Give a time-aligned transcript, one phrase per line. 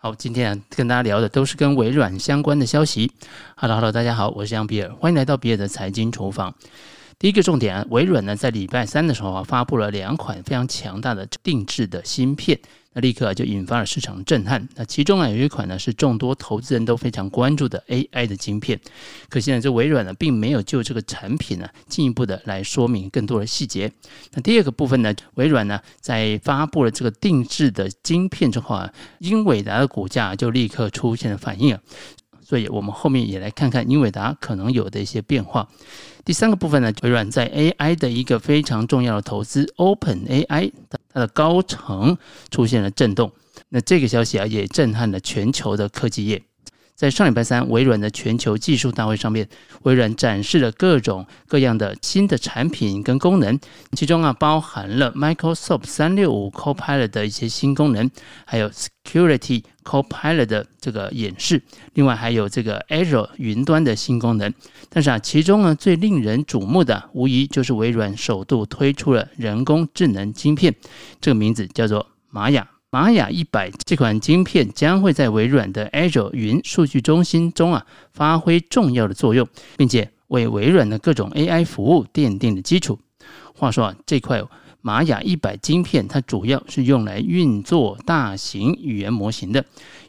[0.00, 3.10] 好，今天啊跟大家聊的都是跟微软相关的消息。
[3.56, 6.54] Hello，Hello，大家好，我是杨比尔，欢迎来到比尔的财经厨房。
[7.18, 12.56] 第一个重点啊，微软呢在礼拜三的时候啊发布了两款非常强大的定制的芯片，
[12.92, 14.68] 那立刻就引发了市场震撼。
[14.76, 18.78] 那其中啊有一款呢是众多投资人都非常关注的 AI 的晶片，
[19.28, 23.90] 可惜呢这微软呢并没有就这个产品呢进一步的来说明更多的细节。
[24.34, 31.76] 那第二个部分呢，微软呢在发布了这个定制的晶片之后啊，英伟达的股价就立刻出现了反应。
[32.48, 35.68] 所以我们后面也来看看英伟达可能有的一些变化。
[36.24, 40.72] 第三个部分呢，微软在 AI 的一个非常重要的投资 OpenAI，
[41.10, 42.16] 它的高层
[42.50, 43.30] 出现了震动。
[43.68, 46.42] 那这个消息啊，也震撼了全球的科技业。
[46.98, 49.48] 在上礼拜三，微软的全球技术大会上面，
[49.84, 53.56] 微软展示了各种各样的新的产品跟功能，
[53.92, 58.10] 其中啊包含了 Microsoft 三六五 Copilot 的一些新功能，
[58.44, 61.62] 还有 Security Copilot 的这个演示，
[61.94, 64.52] 另外还有这个 Azure 云端的新功能。
[64.88, 70.74] 但是啊，其中呢最令人瞩目的，无疑就是微软首度推出了人工智能晶片，
[71.20, 72.68] 这个名字叫做玛雅。
[72.90, 82.98] 玛雅一百这款晶片将会在微软的 Azure 云数据中心中啊发挥重要的作用，并且为微软的各种 AI 服务奠定了基础。
[83.54, 84.42] 话说啊，这块
[84.80, 89.64] 玛雅一百晶片它主要是用来运作大型语言模型的。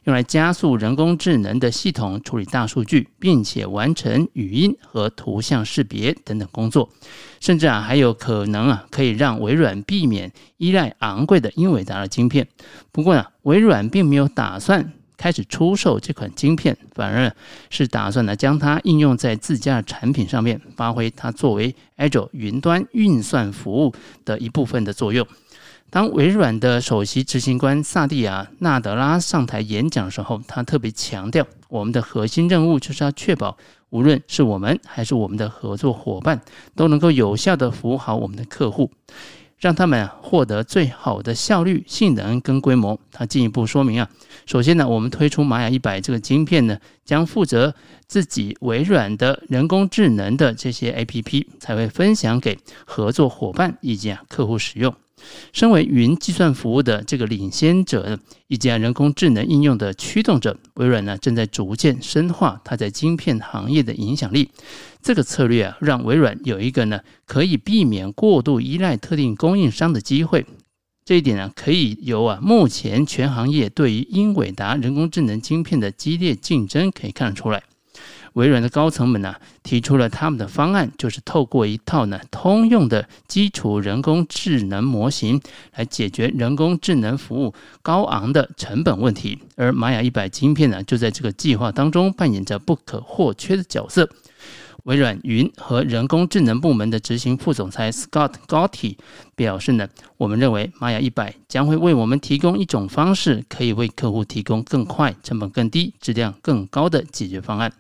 [0.06, 6.89] 用来加速人工智能的系统处理大数据，并且完成语音和图像识别等等工作，
[7.39, 12.48] 甚至啊还有可能啊可以让微软避免依赖昂贵的英伟达的晶片。
[12.92, 17.30] 不过呢，微软并没有打算开始出售这款晶片，反而
[17.70, 25.28] 是打算呢将它应用在自家的产品上面，发挥它作为 Azure 云端运算服务的一部分的作用。
[25.89, 33.58] 当微软的首席执行官萨蒂亚·纳德拉上台演讲的时候，他特别强调，我们的核心任务就是要确保，
[33.89, 36.39] 无论是我们还是我们的合作伙伴，
[36.76, 38.92] 都能够有效地服务好我们的客户，
[39.59, 42.99] 让他们获得最好的效率、性能跟规模。
[43.11, 44.09] 他进一步说明啊，
[44.45, 47.75] 首先呢，我们推出玛雅一百这个晶片呢，将负责
[48.08, 54.95] 自己微软的人工智能的这些 APP，才会分享给合作伙伴以及啊客户使用。
[55.54, 64.50] 身为云计算服务的这个领先者，以及人工智能应用的驱动者，微软呢正在逐渐深化它在晶片行业的影响力。
[65.02, 70.46] 这个策略啊，让微软有一个呢可以避免过度依赖特定供应商的机会。
[71.06, 77.64] 这一点呢，可以由啊目前全行业对于英伟达人工智能晶片的激烈竞争可以看得出来。
[78.34, 85.42] 微软的高层们呢、提出了他们的方案，就是透过一套呢通用的基础人工智能模型
[85.76, 89.39] 来解决人工智能服务高昂的成本问题。
[89.56, 94.10] 而玛雅一百晶片呢就在这个计划当中扮演着不可或缺的角色。
[94.86, 98.95] 微软云和人工智能部门的执行副总裁 Scott Gotti
[99.36, 99.88] 表示呢，
[100.18, 107.72] 我们认为玛雅一百将会为我们提供一种方式，可以为客户提供更快、成本更低、质量更高的解决方案。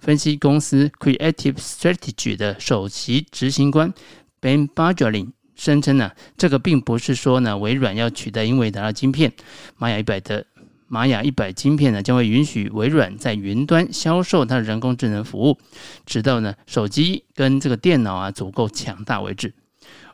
[0.00, 3.92] 分析公司 Creative Strategy 的首席执行官
[4.40, 9.32] Ben b a j e l i n 声称呢，这个并不是说呢，微软要取代英伟达的晶片。
[9.76, 10.44] 玛雅一百的
[10.88, 15.58] 玛雅一百晶片呢，将会允许微软在云端销售它的人工智能服务，
[16.04, 19.54] 直到呢手机跟这个电脑啊足够强大为止。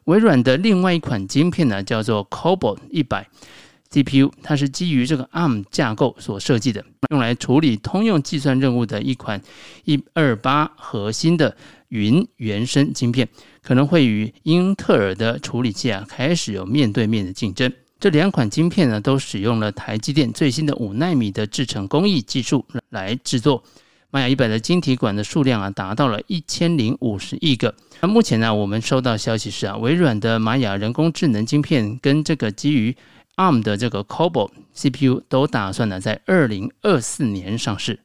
[0.04, 3.28] 微软的另外一款晶片呢，叫做 Cobalt 一百。
[3.90, 9.40] CPU 它是基于这个 ARM 架构所设计的，用来处理通用计算任务的一款
[9.84, 11.56] 一二八核心的
[11.88, 13.28] 云原生晶片，
[13.62, 17.72] 可能会与英特尔的处理器啊开始有面对面的竞争。
[17.98, 23.64] 这两款晶片呢，都使用了台积电最新的五纳米的制程工艺技术来制作。
[24.10, 27.74] 玛雅一百的晶体管的数量啊，达到了一千零五十亿个。
[28.00, 32.96] 那目前呢，我们收到消息是啊，微软的玛雅人工智能晶片跟这个基于
[33.36, 38.00] ARM 的这个 Cobol CPU 都打算呢在二零二四年上市，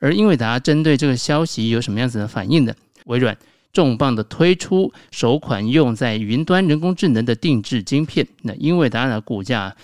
[0.00, 2.74] 而英伟达针对这个消息有什么样子的反应呢？
[3.06, 3.38] 微软
[3.72, 9.76] 重磅的推出首款用在云端人工智能的定制晶片，那英伟达的股价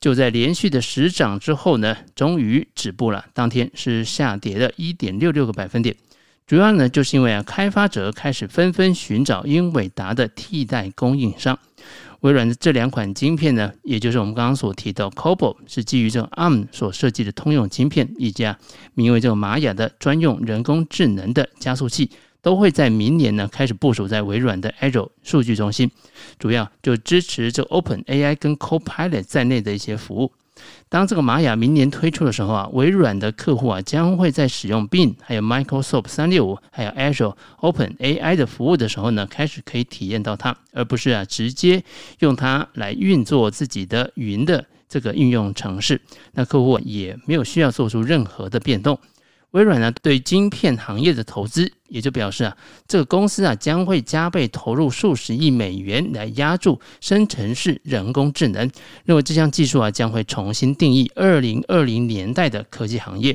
[0.00, 5.96] 就在连续的十涨之后呢，终于止步了，当天是下跌了一点六六个百分点，
[6.46, 11.58] 主要呢就是因为啊，开发者开始纷纷寻找英伟达的替代供应商。
[12.20, 18.58] 微软的这两款晶片呢，也就是我们刚刚所提到，Cobol 是基于这个 ARM 所设计的通用晶片，以及啊
[18.94, 22.10] 名为这个玛雅的专用人工智能的加速器，
[22.46, 25.90] 都会在明年呢开始部署在微软的 Azure 数据中心，
[26.38, 30.30] 主要就支持这 OpenAI 跟 Copilot 在内的一些服务。
[30.88, 41.82] 当这个玛雅明年推出的时候啊，微软的客户啊将会在使用 Bin、还有 Microsoft 三六五、还有 Azure Open AI 的服务的时候呢，开始可以体验到它，而不是啊直接
[42.20, 46.00] 用它来运作自己的云的这个应用程式。
[46.34, 48.96] 那客户也没有需要做出任何的变动。
[49.56, 52.54] 微软呢对晶片行业的投资，也就表示啊，
[52.86, 58.70] 这个公司啊将会加倍投入数十亿美元来压住生成式人工智能，
[59.06, 63.34] 认为这项技术啊将会重新定义二零二零年代的科技行业。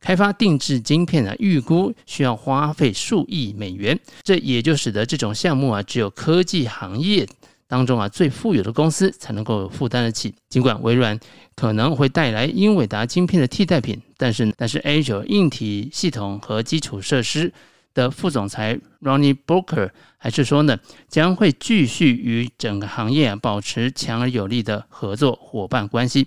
[0.00, 7.28] 开发定制晶片啊，预估需要花费数亿美元，这也就使得这种项目啊只有科技行业
[7.70, 10.34] 当中啊最富有的公司才能够负担得起。
[10.48, 11.16] 尽管微软
[11.54, 17.52] 可能会带来英伟达晶片的替代品，但是但是 Azure 硬体系统和基础设施
[17.94, 26.26] 的副总裁 Ronnie Booker 还是说呢，将会继续与整个行业保持强而有力的合作伙伴关系，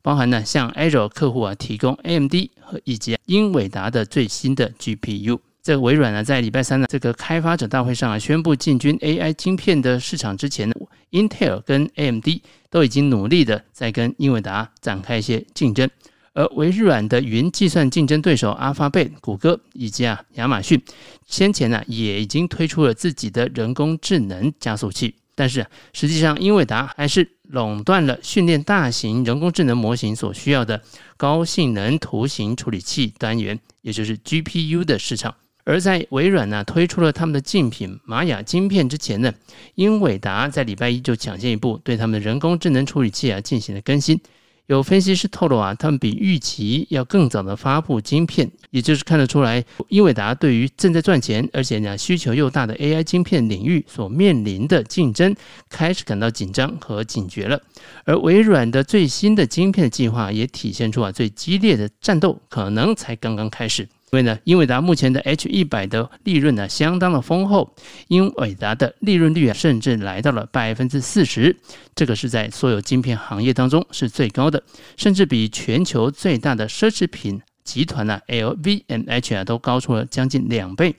[0.00, 5.40] 包含呢向 Azure 客户啊提供 AMD 和以及英伟达的最新的 GPU。
[5.62, 10.74] 这个微软呢，在礼拜三呢这个开发者大会上啊，宣布进军 AI 晶片的市场之前呢
[11.10, 12.26] ，Intel 跟 AMD
[12.70, 15.90] 都已经努力的在跟英伟达展开一些竞争，
[16.32, 20.80] 而微软的云计算竞争对手 Alphabet、谷歌以及啊亚马逊，
[21.26, 30.80] 先前呢也已经推出了自己的人工智能加速器，但是实际上英伟达还是垄断了训练大型人工智能模型所需要的
[31.18, 35.34] 高性能图形处理器单元，也就是 GPU 的市场。
[35.68, 39.30] 而在微软呢推出了他们的竞品玛雅晶片之前呢，
[39.74, 44.18] 英伟达在礼拜一就抢先一步对他们的人工智能处理器啊进行了更新。
[44.64, 55.36] 有分析师透露啊，他们比预期要更早的发布晶片，也就是看得出来，英伟达对于正在赚钱而且呢需求又大的 AI 晶片领域所面临的竞争
[55.68, 57.60] 开始感到紧张和警觉了。
[58.04, 63.86] 而微软的最新的晶片计划也体现出啊，最激烈的战斗可能才刚刚开始。
[64.10, 67.74] 因为呢，英伟达目前的 H 一百的利润呢相当的丰厚，
[68.08, 71.56] 英伟达的利润率啊甚至来到了百分之四十，
[71.94, 74.62] 这个是在所有晶片行业当中是最高的，
[74.96, 80.96] 甚至比全球最大的奢侈品集团呢 LVMH 啊都高出了将近两倍。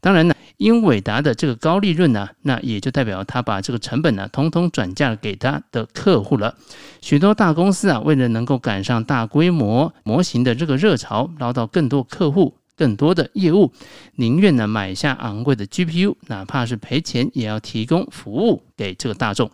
[0.00, 6.56] 当然呢，英伟达的这个高利润呢，那也就代表他把这个成本呢，通通转嫁给他的客户了。
[7.00, 13.72] 许多大公司啊，为了能够赶上大规模模型的这个热潮，捞到更多客户、更多的业务，
[14.16, 19.50] 宁愿呢买下昂贵的 GPU，哪怕是赔钱也要提供服务给这个大众。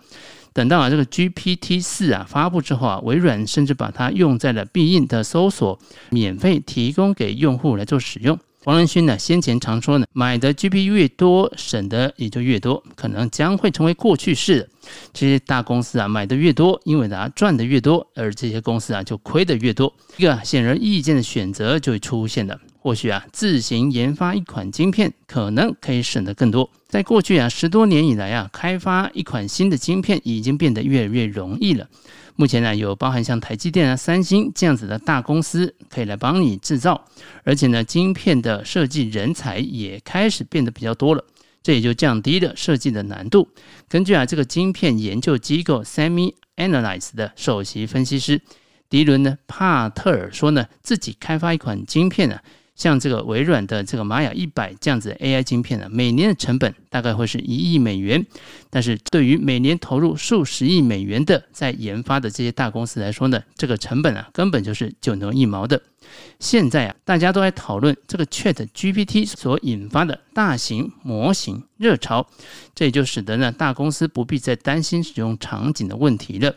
[0.54, 5.78] 等到啊这个 GPT 四啊发布之后啊，微软甚至把它用在了必应的搜索，
[6.10, 8.38] 免费提供给用户来做使用。
[8.62, 14.70] 黄仁勋呢，先前常说呢，买的 GPU 越多，省的也就越多，可能将会成为过去式。
[15.12, 19.92] 这些大公司啊，买的越多，英伟达赚的越多，而这些公司啊，就亏的越多。
[20.16, 22.58] 一个显而易见的选择就会出现了。
[22.84, 26.70] 或许啊，自行研发一款晶片，可能可以省得更多。
[26.86, 31.88] 在过去啊，十多年以来啊，开发一款新的晶片已经变得越来越容易了。
[32.36, 37.06] 目前呢，有包含像台积电啊、三星这样子的大公司可以来帮你制造，
[37.42, 41.24] 而且呢，晶片的设计人才也开始变得比较多了，
[41.62, 43.48] 这也就降低了设计的难度。
[43.88, 48.42] 根据啊这个晶片研究机构 SemiAnalysis 的首席分析师
[48.90, 52.38] 迪伦呢帕特尔说呢，自己开发一款晶片呢。
[52.74, 58.26] 像这个微软的这个玛雅一百这样子 AI 晶片呢，每年的成本大概会是一亿美元，
[58.70, 65.80] 但是对于每年投入数十亿美元的在研发的这些大公司来说呢，这个成本啊根本就是九牛一毛的。
[66.38, 72.26] 现在啊，大家都在讨论这个 ChatGPT 所引发的大型模型热潮，
[72.74, 76.54] 这也就使得呢大公司不必再担心使用场景的问题了。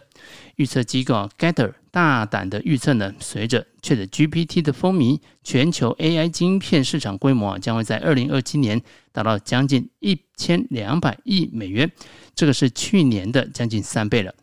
[0.55, 11.91] 预测机构 Gather 大胆的预测呢，随着 ChatGPT 的风靡，全球 AI 晶片市场规模啊将会在二零二七年达到将近一千两百亿美元，
[12.35, 14.33] 这个是去年的将近三倍了。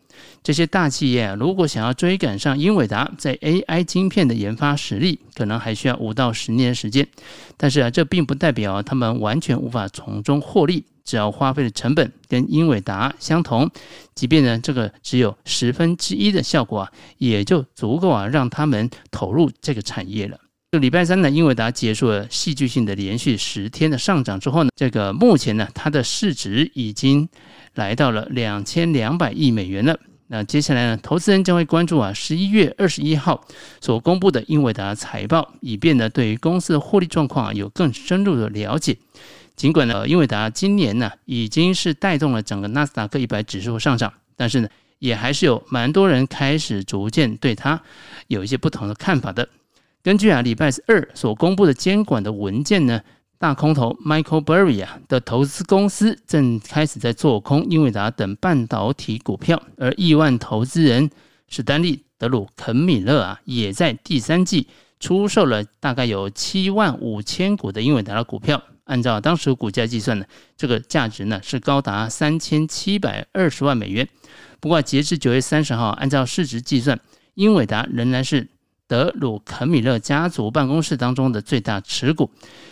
[0.43, 7.07] 这些大企业啊，如果想要追赶上英伟达在 AI 晶片的研发实力，可能还需要五到十年时间。
[7.57, 10.85] 但是啊，这并不代表他们完全无法从中获利。
[11.03, 13.69] 只要花费的成本跟英伟达相同，
[14.15, 20.39] 即便呢这个只有十分之一的效果啊，也就足够啊让他们投入这个产业了。
[20.79, 27.27] 礼拜三呢，英伟达结束了戏剧性的连续十天的上涨之后呢，这个目前呢它的市值已经
[27.75, 29.97] 来到了两千两百亿美元了。
[30.27, 33.45] 那接下来呢，投资人将会关注啊十一月二十一号
[33.79, 38.97] 所公布的英伟达财报，以便呢对于公司的获利状况有更深入的了解。
[39.55, 44.67] 尽管呢，英伟达今年呢已经是带动了整个纳斯达克一百指数上涨，但是呢，
[44.97, 47.79] 也还是有蛮多人开始逐渐对它
[48.27, 49.47] 有一些不同的看法的。
[50.05, 53.01] 根据啊礼拜二所公布的监管的文件呢，
[53.39, 61.09] 大空头 Michael Burry 啊的投资公司正开始在做空英伟达等半导体股票，而亿万投资人
[61.47, 64.67] 史丹利德鲁肯米勒啊也在第三季
[64.99, 68.61] 出售了大概有七万五千股的英伟达的股票。
[68.83, 74.07] 按照当时股价计算呢，这个价值呢是高达三千七百二十万美元。
[74.59, 76.99] 不过截至九月三十号，按照市值计算，
[77.33, 78.47] 英伟达仍然是
[78.87, 82.29] 德鲁肯米勒家族办公室当中的最大持股，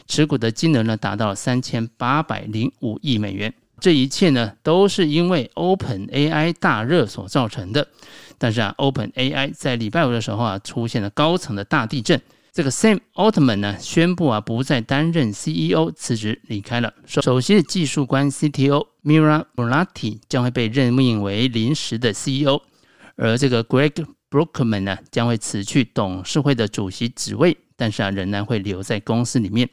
[0.08, 3.54] 持股的金额呢达到三千八百零五亿美元。
[3.80, 7.88] 这一切呢都是因为 OpenAI 大热所造成的。
[8.38, 12.22] 但是啊，OpenAI 在礼拜五的时候啊出现了高层的大地震。
[12.52, 16.94] 这个 Sam Altman 呢宣布啊不再担任 CEO，辞职离开了。
[17.06, 22.62] 首首席的技术官 CTO Mira Murati 将会被任命为临时的 CEO，
[23.16, 29.70] 而这个 Greg Brockman 呢将会辞去董事会的主席职位，但是啊仍然会留在公司里面。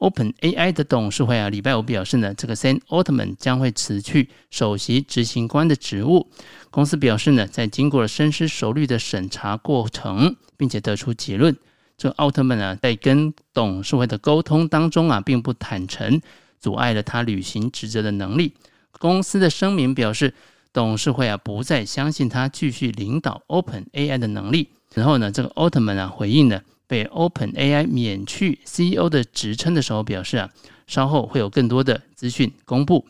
[0.00, 6.28] OpenAI 的董事会啊礼拜五表示呢，这个 Sam Altman 将会辞去首席执行官的职务。
[6.72, 11.56] 公司表示呢，在经过了深思熟虑的审查过程，并且得出结论。
[11.96, 16.20] 这奥特曼啊，在跟董事会的沟通当中啊，并不坦诚，
[16.58, 18.54] 阻碍了他履行职责的能力。
[18.98, 20.34] 公司的声明表示，
[20.72, 24.68] 董事会啊不再相信他继续领导 OpenAI 的能力。
[24.94, 30.50] 然后呢，这个奥特曼啊回应呢被 OpenAI 免去 CEO 的职称的时候，表示啊，
[30.86, 33.06] 稍后会有更多的资讯公布。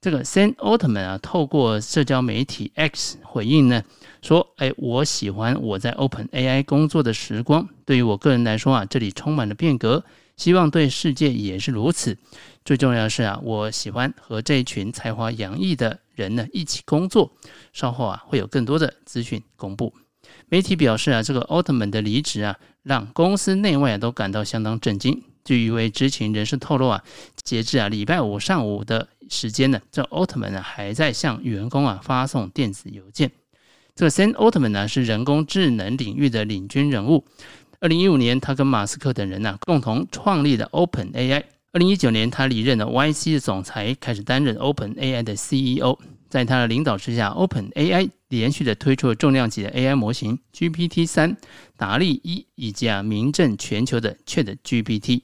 [0.00, 3.82] 这个 Sam Altman 啊，透过社交媒体 X 回应呢。
[4.22, 7.68] 说，哎，我喜欢我在 OpenAI 工作的时光。
[7.84, 10.04] 对于我个人来说啊，这里充满了变革，
[10.36, 12.16] 希望对世界也是如此。
[12.64, 17.32] 最重要的是啊，我喜欢和这一群才华洋溢的人呢一起工作。
[17.72, 19.94] 稍后啊，会有更多的资讯公布。
[20.48, 25.22] 媒体表示啊，这个奥特曼的离职啊，让公司内外啊都感到相当震惊。
[25.44, 27.04] 据一位知情人士透露啊，
[27.44, 33.30] 截至啊礼拜五上午的时间呢，这奥特曼呢还在向员工啊发送电子邮件。
[33.94, 37.24] 这个 Sam Altman 呢是人工智能领域的领军人物。
[37.78, 41.44] 二零一五年，他跟马斯克等人呢共同创立了 OpenAI。
[41.76, 45.98] 二零一九年，他离任了 YC 的总裁，开始担任 OpenAI 的 CEO。
[46.26, 51.36] 在他的领导之下，OpenAI 连续的推出了重量级的 AI 模型 GPT 三、
[51.76, 55.20] 达利一以及啊名震全球的 ChatGPT。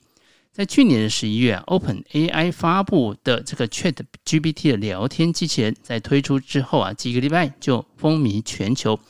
[0.53, 9.01] 在去年的十一月，OpenAI 发布的这个 ChatGPT 的聊天机器人，在推出之后啊，几个礼拜就风靡全球。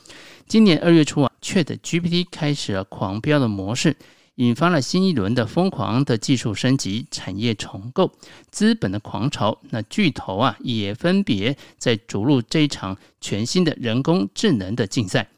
[0.47, 3.97] 今年二月初啊，ChatGPT 开始了狂飙的模式，
[4.35, 8.11] 引发了新一轮的疯狂的技术升级、产业重构、
[8.49, 9.59] 资本的狂潮。
[9.69, 15.29] 那巨头啊，也分别在逐入这一场全新的人工智能的竞赛。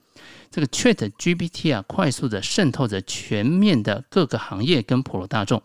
[0.49, 5.61] 这个 ChatGPT 啊，快速的渗透着全面的各个行业跟普罗大众。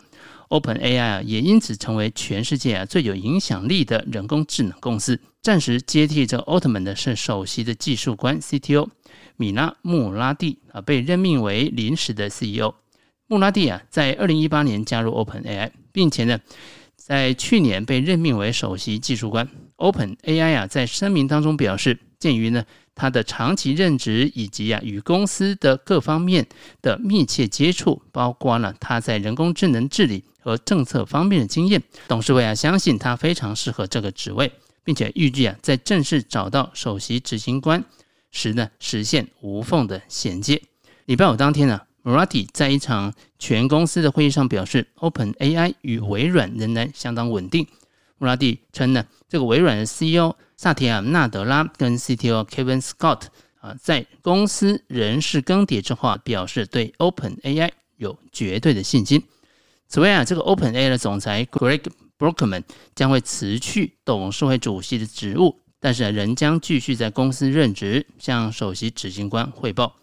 [0.48, 5.20] OpenAI 啊，也因此成为全世界啊最有影响力的人工智能公司。
[5.40, 8.88] 暂时接替这个奥特曼的是首席的技术官 CTO
[9.36, 12.74] 米拉穆拉蒂啊，被任命为临时的 CEO。
[13.30, 16.40] 穆拉蒂啊，在二零一八年加入 OpenAI，并且呢，
[16.96, 19.48] 在去年被任命为首席技术官。
[19.76, 22.64] OpenAI 啊，在声明当中表示，鉴于呢。
[22.92, 26.46] 他的长期任职以及啊与公司的各方面
[26.82, 34.52] 的密切接触，包括了他在人工智能治理和政策方面的经验，董事会啊相信他非常适合这个职位，
[34.84, 37.82] 并且预计啊在正式找到首席执行官
[38.32, 40.60] 时呢实现无缝的衔接。
[41.06, 47.66] 礼拜五当天呢 MRT 在一场全公司的会议上表示，OpenAI 与微软仍然相当稳定。
[48.18, 50.34] ，MRT 称呢，这个微软的 CEO。
[50.56, 53.22] 萨提亚·纳德拉跟 CTO Kevin Scott
[53.60, 59.22] 啊，在公司人事更迭之后，表示对 OpenAI 有绝对的信心。
[59.88, 61.80] 此外啊，这个 OpenAI 的总裁 Greg
[62.18, 62.64] Brockman
[62.94, 69.96] 将会辞去董事会主席的职务，但是仍将继续在公司任职，向首席执行官汇报。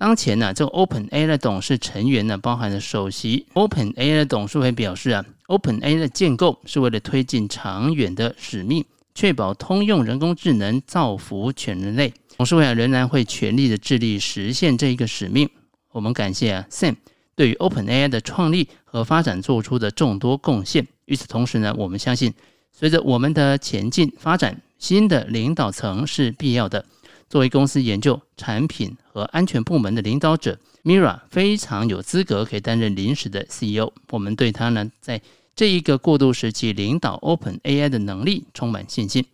[0.00, 8.84] 当前呢，这个 OpenAI 的董事成员呢，包含了首席 OpenAI 的董事会表示啊，OpenAI 的建构是为了推进长远的使命。
[9.12, 15.50] 确保通用人工智能造福全人类，董事会啊仍然会全力的致力实现这一个使命。
[15.90, 16.94] 我们感谢啊 Sam
[17.34, 20.86] 对于 OpenAI 的创立和发展做出的众多贡献。
[21.06, 22.32] 与此同时呢，我们相信
[22.70, 26.84] 随着我们的前进发展，新的领导层是必要的。
[27.28, 33.92] 作为公司研究产品和安全部门的领导者，Mira 非常有资格可以担任临时的 CEO。
[34.10, 35.20] 我们对他呢在。
[35.58, 39.26] 这一个过渡时期领导 OpenAI 的能力充满信心。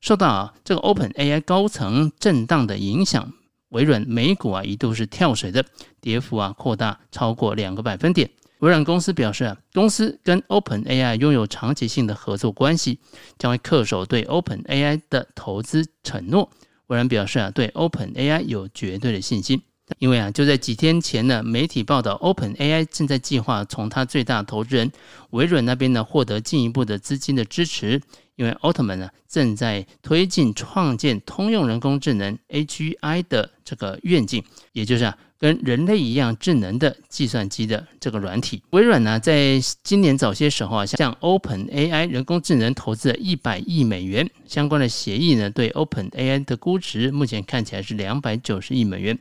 [0.00, 3.32] 受到啊这个 OpenAI 高层震荡的影响，
[3.68, 5.64] 微软美股啊一度是跳水的，
[6.00, 8.28] 跌幅啊扩大超过两个百分点。
[8.58, 12.98] 微软公司表示啊，公司跟 OpenAI 拥有长期性的合作关系，
[13.38, 16.50] 将会恪守对 OpenAI 的投资承诺。
[16.88, 19.62] 微软表示啊，对 OpenAI 有绝对的信心，
[19.98, 24.90] 因为啊，就在几天前呢，媒体报道 OpenAI 正在计划从他最大投资人
[25.30, 28.02] 微软那边呢获得进一步的资金的支持，
[28.38, 34.42] 因为奥特曼呢正在推进创建通用人工智能 AGI 的这个愿景，
[34.72, 35.18] 也就是啊。
[35.40, 49.16] 跟人类一样智能的计算机的这个软体，微软呢，在今年早些时候啊，向 OpenAI 人工智能投资了一百亿美元，相关的协议呢，对 OpenAI 的估值目前看起来是两百九十亿美元。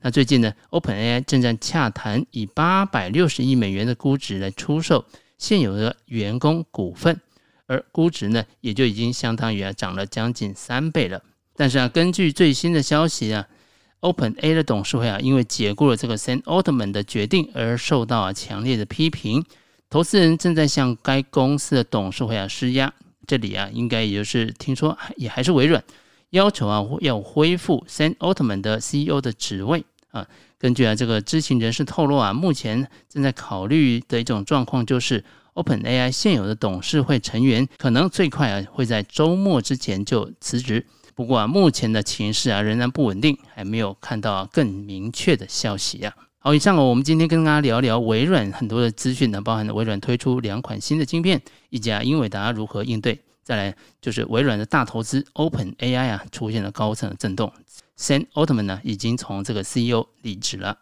[0.00, 5.04] 那最近呢，OpenAI 正在洽谈以八百六十亿美元的估值来出售
[5.38, 7.20] 现有的员工股份，
[7.72, 11.22] 而估值呢，也就已经相当于啊涨了将近三倍了。
[11.56, 13.48] 但是啊，根据最新的消息啊。
[14.00, 19.44] ，Open A 的董事会啊，因为解雇了这个 Sam Altman 的决定而受到啊强烈的批评。
[19.88, 22.92] 投资人正在向该公司的董事会啊施压。
[23.28, 25.84] 这里啊，应该也就是听说也还是微软
[26.30, 30.26] 要求啊要恢复 Sam Altman 的 CEO 的职位啊。
[30.58, 35.22] 根据啊这个知情人士透露啊，目前正在考虑的一种状况就是
[35.54, 40.86] OpenAI 现有的董事会成员可能最快啊会在周末之前就辞职。
[41.14, 46.14] 不过啊，目前的情势啊仍然不稳定，还没有看到更明确的消息啊。
[46.38, 53.20] 好，以上我们今天跟大家聊聊微软很多的资讯呢，包含了微软推出两款新的晶片，以及啊英伟达如何应对。
[53.44, 57.52] 再来就是微软的大投资 OpenAI 啊出现了高层的震动
[57.98, 60.78] ，Sam Altman 呢已经从这个 CEO 离职了。